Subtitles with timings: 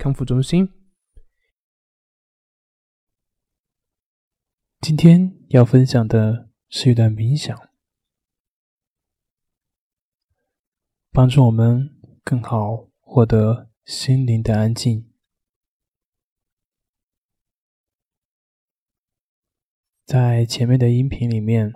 [0.00, 0.66] 康复中心。
[4.80, 7.54] 今天要分享的是一段冥想，
[11.12, 11.94] 帮助我们
[12.24, 15.06] 更好获得心灵的安静。
[20.06, 21.70] 在前面的音频里面，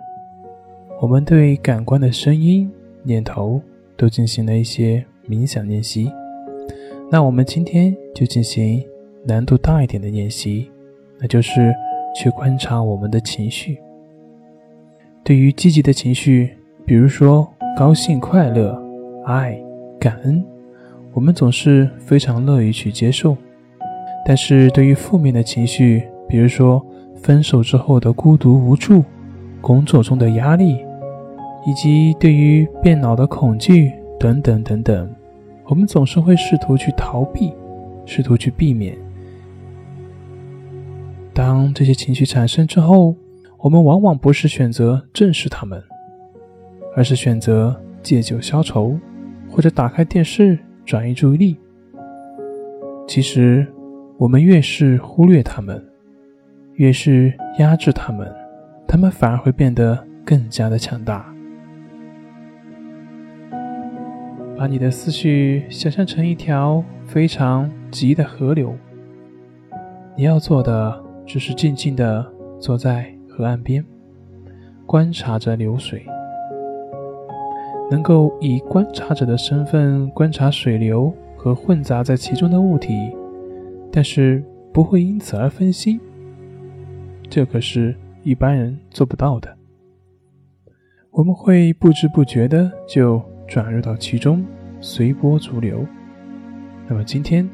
[0.99, 3.61] 我们对感官的声音、念头
[3.95, 6.11] 都进行了一些冥想练习。
[7.11, 8.83] 那我们今天就进行
[9.23, 10.69] 难度大一点的练习，
[11.19, 11.73] 那就是
[12.15, 13.77] 去观察我们的情绪。
[15.23, 16.49] 对于积极的情绪，
[16.85, 18.79] 比如说高兴、快乐、
[19.25, 19.57] 爱、
[19.99, 20.43] 感恩，
[21.13, 23.35] 我们总是非常乐于去接受；
[24.25, 26.83] 但是对于负面的情绪，比如说
[27.15, 29.03] 分手之后的孤独无助、
[29.61, 30.83] 工作中的压力，
[31.67, 35.15] 以及对于变老的恐惧等等等等。
[35.67, 37.53] 我们总是会试图去逃避，
[38.05, 38.95] 试图去避免。
[41.33, 43.15] 当这些情绪产生之后，
[43.57, 45.83] 我们往往不是选择正视他们，
[46.95, 48.97] 而是选择借酒消愁，
[49.49, 51.57] 或者打开电视转移注意力。
[53.07, 53.67] 其实，
[54.17, 55.83] 我们越是忽略他们，
[56.75, 58.33] 越是压制他们，
[58.87, 61.34] 他们反而会变得更加的强大。
[64.57, 68.73] 把你的思绪想象成一条非常急的河流，
[70.15, 72.25] 你要做的只是静静的
[72.57, 73.83] 坐在河岸边，
[74.85, 76.05] 观察着流水，
[77.91, 82.93] 能够以观察者的身份观察水流和混杂在其中的物体，
[83.91, 85.99] 但是不会因此而分心，
[87.29, 89.53] 这可是一般人做不到的。
[91.11, 93.21] 我们会不知不觉的就。
[93.47, 94.45] 转入到其中，
[94.81, 95.85] 随波逐流。
[96.87, 97.47] 那么今天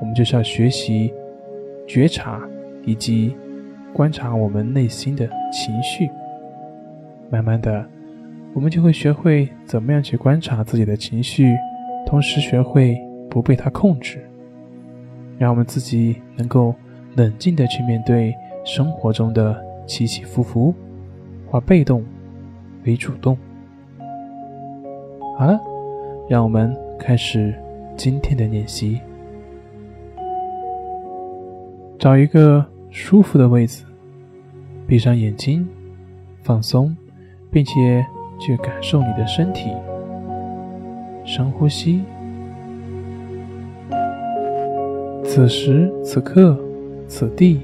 [0.00, 1.12] 我们就是要学习
[1.86, 2.40] 觉察
[2.84, 3.36] 以及
[3.92, 6.08] 观察我们内心的情绪。
[7.30, 7.84] 慢慢的，
[8.54, 11.56] 我们就会学会怎么样去观察自己的情绪，
[12.06, 12.96] 同时学会
[13.28, 14.24] 不被它控制，
[15.38, 16.74] 让我们自己能够
[17.16, 18.32] 冷静的去面对
[18.64, 20.72] 生活中的起起伏伏，
[21.46, 22.04] 化被动
[22.84, 23.36] 为主动。
[25.38, 25.60] 好了，
[26.30, 27.54] 让我们开始
[27.94, 28.98] 今天的练习。
[31.98, 33.84] 找一个舒服的位置，
[34.86, 35.68] 闭上眼睛，
[36.42, 36.96] 放松，
[37.50, 38.02] 并且
[38.40, 39.70] 去感受你的身体。
[41.22, 42.02] 深呼吸。
[45.22, 46.58] 此时此刻，
[47.06, 47.60] 此地，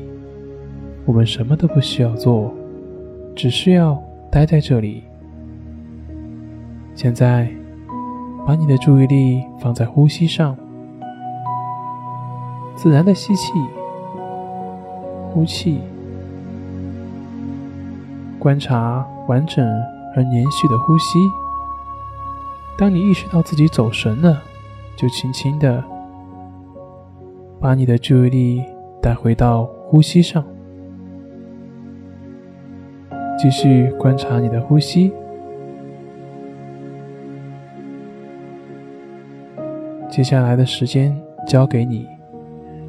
[1.07, 2.53] 我们什么都不需要做，
[3.35, 3.99] 只需要
[4.31, 5.05] 待在这里。
[6.95, 7.51] 现在。
[8.45, 10.57] 把你的注意力放在呼吸上，
[12.75, 13.53] 自然的吸气、
[15.31, 15.81] 呼气，
[18.41, 19.65] 观察完整
[20.17, 21.19] 而连续的呼吸。
[22.77, 24.43] 当你意识到自己走神了，
[24.97, 25.83] 就轻轻的
[27.61, 28.63] 把你的注意力
[29.01, 30.45] 带回到呼吸上，
[33.39, 35.13] 继续观察你的呼吸。
[40.13, 41.19] 接下来的时间
[41.49, 42.07] 交给你，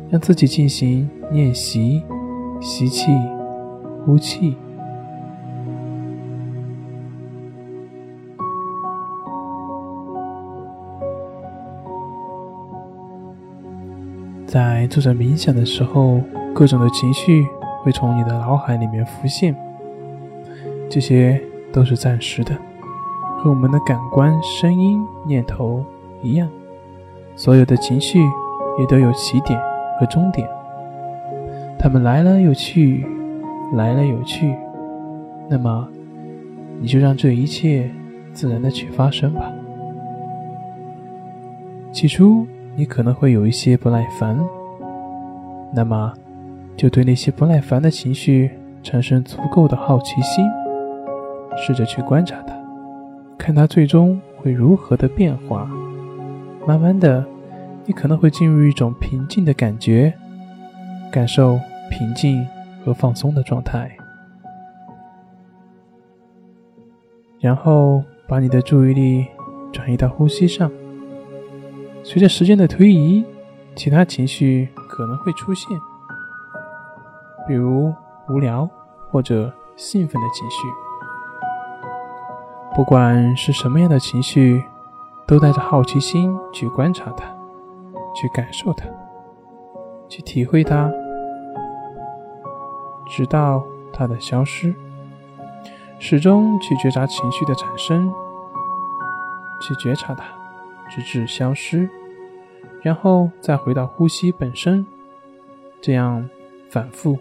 [0.10, 2.04] 让自己进行练习，
[2.60, 3.14] 吸气，
[4.06, 4.58] 呼气。
[14.46, 16.20] 在做着冥想的时候，
[16.54, 17.48] 各种的情绪
[17.84, 19.56] 会从你的脑海里面浮现，
[20.90, 22.54] 这些都是暂时的，
[23.38, 25.86] 和我们的感官、声音、念头
[26.22, 26.50] 一样。
[27.36, 28.20] 所有的情绪
[28.80, 29.60] 也都有起点
[30.00, 30.48] 和终点，
[31.80, 33.06] 他们来了又去，
[33.74, 34.56] 来了又去。
[35.50, 35.88] 那么，
[36.80, 37.90] 你就让这一切
[38.34, 39.52] 自然的去发生吧。
[41.92, 44.40] 起初，你可能会有一些不耐烦，
[45.74, 46.14] 那么，
[46.76, 48.52] 就对那些不耐烦的情绪
[48.82, 50.46] 产生足够的好奇心，
[51.56, 52.54] 试着去观察它，
[53.38, 55.70] 看它最终会如何的变化。
[56.66, 57.26] 慢慢的，
[57.86, 60.14] 你可能会进入一种平静的感觉
[61.12, 62.48] 感受平静
[62.84, 63.92] 和放松的状态，
[67.40, 69.28] 然后把你的注意力
[69.74, 70.72] 转移到呼吸上。
[72.02, 73.26] 随着时间的推移，
[73.76, 75.78] 其他情绪可能会出现，
[77.46, 77.94] 比如
[78.30, 78.70] 无聊
[79.10, 80.58] 或者兴奋的情绪。
[82.74, 84.64] 不管是什么样的情绪，
[85.28, 87.26] 都带着好奇心去观察它，
[88.16, 88.86] 去感受它，
[90.08, 90.92] 去体会它，
[93.08, 94.74] 直到它的消失。
[96.00, 98.12] 始终去觉察情绪的产生，
[99.62, 100.26] 去觉察它。
[100.90, 101.90] 直至消失，
[102.84, 104.86] 然后再回到呼吸本身，
[105.82, 106.30] 这样
[106.70, 107.18] 反复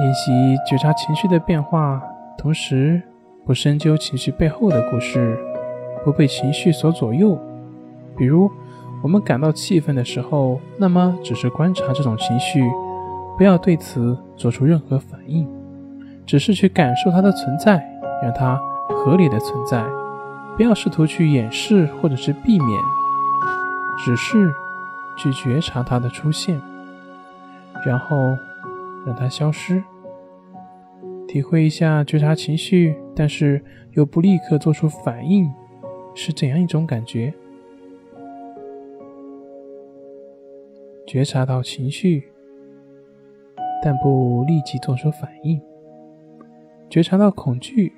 [0.00, 2.02] 练习觉察情绪的变化，
[2.38, 3.00] 同时
[3.44, 5.38] 不深究情绪背后的故事，
[6.04, 7.38] 不被情绪所左右。
[8.16, 8.50] 比如，
[9.02, 12.62] 我们感到气愤的时候，那么只是观察这种情绪，
[13.36, 15.48] 不要对此做出任何反应。
[16.24, 17.84] 只是去感受它的存在，
[18.22, 19.84] 让它合理的存在，
[20.56, 22.80] 不要试图去掩饰或者是避免，
[24.04, 24.54] 只是
[25.16, 26.60] 去觉察它的出现，
[27.84, 28.36] 然后
[29.04, 29.82] 让它消失，
[31.26, 33.62] 体会一下觉察情绪，但是
[33.92, 35.50] 又不立刻做出反应，
[36.14, 37.32] 是怎样一种感觉？
[41.06, 42.24] 觉察到情绪，
[43.82, 45.60] 但不立即做出反应。
[46.88, 47.92] 觉察到恐惧，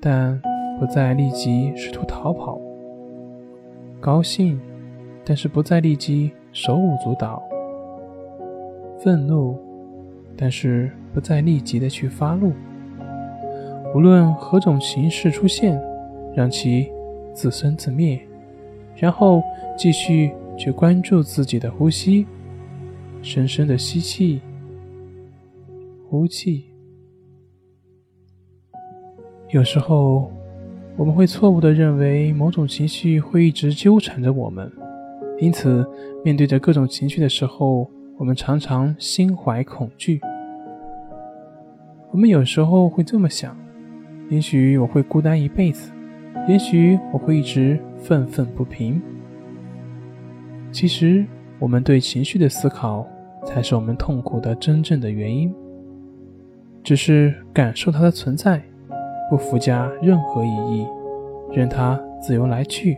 [0.00, 0.40] 但
[0.78, 2.58] 不再立即试图逃跑；
[4.00, 4.60] 高兴，
[5.24, 7.42] 但是不再立即手舞足蹈；
[8.98, 9.58] 愤怒，
[10.36, 12.52] 但是不再立即的去发怒。
[13.94, 15.80] 无论何种形式出现，
[16.34, 16.90] 让其
[17.32, 18.20] 自生自灭，
[18.96, 19.42] 然后
[19.76, 22.26] 继续去关注自己的呼吸，
[23.22, 24.40] 深深的吸气，
[26.08, 26.66] 呼气。
[29.50, 30.30] 有时候，
[30.96, 34.70] 我们会错误的认为某种情绪会一直纠缠着我们，
[35.38, 35.86] 因此，
[36.24, 40.20] 面对着各种情绪的时候，我们常常心怀恐惧。
[42.10, 43.56] 我们有时候会这么想：
[44.30, 45.92] 也许我会孤单一辈子，
[46.48, 49.00] 也许我会一直愤愤不平。
[50.72, 51.26] 其实，
[51.58, 53.06] 我们对情绪的思考，
[53.44, 55.54] 才是我们痛苦的真正的原因。
[56.82, 58.62] 只是感受它的存在。
[59.28, 60.86] 不附加任何意义，
[61.52, 62.96] 任它自由来去，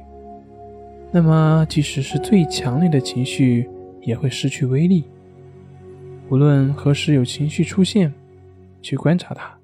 [1.11, 3.67] 那么即使是最强烈的情绪
[4.03, 5.05] 也会失去威力。
[6.29, 8.13] 无论何时有情绪出现，
[8.83, 9.59] 去观察它，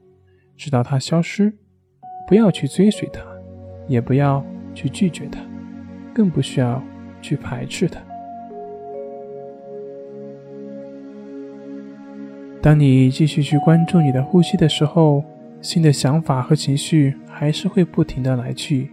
[0.57, 1.53] 直到它消失。
[2.27, 3.21] 不要去追随它，
[3.87, 4.45] 也不要
[4.75, 5.41] 去拒绝它，
[6.15, 6.83] 更不需要
[7.21, 8.01] 去排斥它。
[12.63, 15.25] 当你继续去关注你的呼吸的时候。
[15.61, 18.91] 新的想法和情绪还是会不停的来去，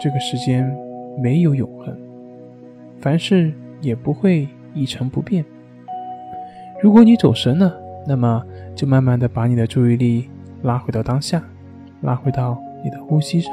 [0.00, 0.66] 这个时间
[1.22, 1.94] 没有永恒，
[2.98, 5.44] 凡事也不会一成不变。
[6.82, 7.74] 如果你走神了，
[8.06, 8.44] 那么
[8.74, 10.28] 就慢慢的把你的注意力
[10.62, 11.42] 拉回到当下，
[12.02, 13.52] 拉回到你的呼吸上，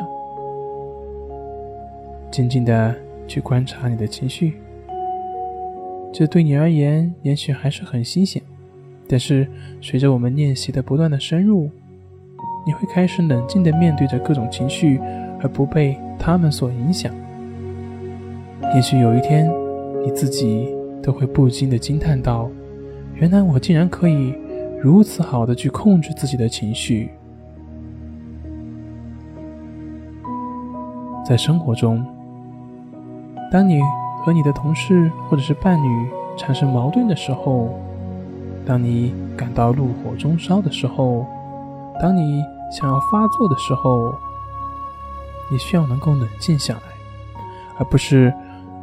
[2.31, 2.95] 静静的
[3.27, 4.53] 去观察你的情绪。
[6.13, 8.41] 这对你而言也许还是很新鲜，
[9.07, 9.47] 但是
[9.81, 11.69] 随着我们练习的不断的深入。
[12.67, 14.99] 你会开始冷静的面对着各种情绪，
[15.39, 17.13] 而不被他们所影响。
[18.73, 19.51] 也许有一天，
[20.05, 20.71] 你自己
[21.01, 22.47] 都会不禁的惊叹道
[23.15, 24.35] ：“原来我竟然可以
[24.79, 27.09] 如此好的去控制自己的情绪。”
[31.27, 32.05] 在生活中，
[33.51, 33.81] 当你
[34.23, 36.07] 和你的同事或者是伴侣
[36.37, 37.73] 产生矛盾的时候，
[38.63, 41.25] 当你感到怒火中烧的时候，
[41.99, 42.43] 当你……
[42.71, 44.11] 想要发作的时候，
[45.51, 46.81] 你需要能够冷静下来，
[47.77, 48.33] 而不是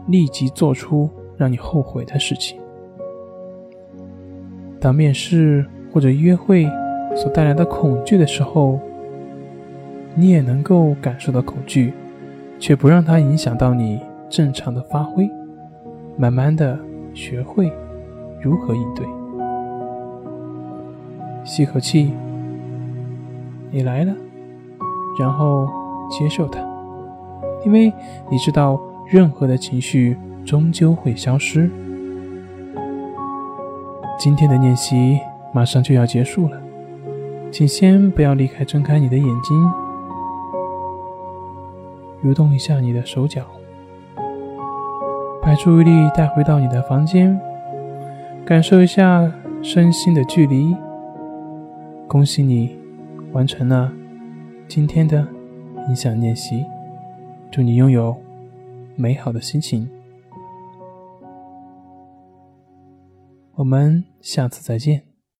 [0.07, 2.61] 立即做出让你后悔的事情。
[4.81, 6.69] 当面试或者约会
[7.15, 8.79] 所带来的恐惧的时候，
[10.15, 11.93] 你也能够感受到恐惧，
[12.59, 15.31] 却不让它影响到你正常的发挥，
[16.17, 16.79] 慢慢的
[17.15, 17.73] 学会
[18.41, 19.07] 如何应对。
[21.45, 22.13] 吸口气。
[23.75, 24.15] 你来了，
[25.19, 25.67] 然后
[26.11, 26.61] 接受它，
[27.65, 27.91] 因为
[28.31, 31.71] 你知道，任何的情绪终究会消失。
[34.19, 35.19] 今天的练习
[35.53, 36.61] 马上就要结束了，
[37.51, 39.73] 请先不要离开，睁开你的眼睛。
[42.23, 43.43] 蠕动一下你的手脚，
[45.43, 47.37] 把注意力带回到你的房间，
[48.45, 49.29] 感受一下
[49.61, 50.77] 身心的距离。
[52.07, 52.79] 恭喜你
[53.33, 53.91] 完成了
[54.69, 55.27] 今天的
[55.89, 56.65] 冥想练习，
[57.51, 58.17] 祝你拥有
[59.03, 59.91] 美好的心情。
[63.55, 65.12] 我们下次再见。